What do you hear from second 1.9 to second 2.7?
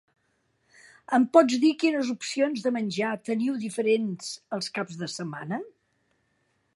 opcions